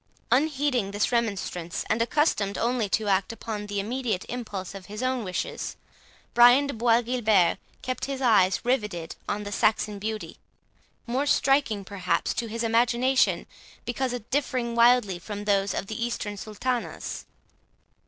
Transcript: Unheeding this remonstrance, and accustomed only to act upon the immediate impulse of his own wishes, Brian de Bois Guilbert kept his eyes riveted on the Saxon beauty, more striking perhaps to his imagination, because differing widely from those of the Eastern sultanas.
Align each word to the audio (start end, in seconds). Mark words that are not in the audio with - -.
Unheeding 0.31 0.89
this 0.89 1.11
remonstrance, 1.11 1.85
and 1.87 2.01
accustomed 2.01 2.57
only 2.57 2.89
to 2.89 3.07
act 3.07 3.31
upon 3.31 3.67
the 3.67 3.79
immediate 3.79 4.25
impulse 4.27 4.73
of 4.73 4.87
his 4.87 5.03
own 5.03 5.23
wishes, 5.23 5.75
Brian 6.33 6.65
de 6.65 6.73
Bois 6.73 7.01
Guilbert 7.01 7.59
kept 7.83 8.05
his 8.05 8.19
eyes 8.19 8.59
riveted 8.65 9.15
on 9.29 9.43
the 9.43 9.51
Saxon 9.51 9.99
beauty, 9.99 10.37
more 11.05 11.27
striking 11.27 11.85
perhaps 11.85 12.33
to 12.33 12.47
his 12.47 12.63
imagination, 12.63 13.45
because 13.85 14.19
differing 14.31 14.73
widely 14.73 15.19
from 15.19 15.45
those 15.45 15.71
of 15.71 15.85
the 15.85 16.03
Eastern 16.03 16.35
sultanas. 16.35 17.27